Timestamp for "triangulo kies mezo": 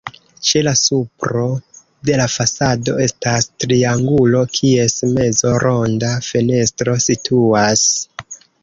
3.65-5.57